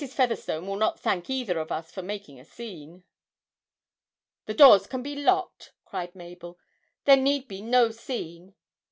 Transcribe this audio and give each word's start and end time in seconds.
Featherstone 0.09 0.65
will 0.65 0.77
not 0.77 0.99
thank 0.99 1.29
either 1.29 1.59
of 1.59 1.71
us 1.71 1.91
for 1.91 2.01
making 2.01 2.39
a 2.39 2.43
scene.' 2.43 3.03
'The 4.47 4.53
doors 4.55 4.87
can 4.87 5.03
be 5.03 5.15
locked,' 5.15 5.73
cried 5.85 6.15
Mabel. 6.15 6.57
'There 7.05 7.17
need 7.17 7.47
be 7.47 7.61
no 7.61 7.91
scene. 7.91 8.55